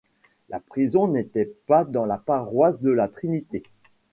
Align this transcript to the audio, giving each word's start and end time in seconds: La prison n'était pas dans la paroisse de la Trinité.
La 0.49 0.59
prison 0.59 1.07
n'était 1.07 1.53
pas 1.67 1.85
dans 1.85 2.07
la 2.07 2.17
paroisse 2.17 2.81
de 2.81 2.89
la 2.89 3.07
Trinité. 3.07 3.61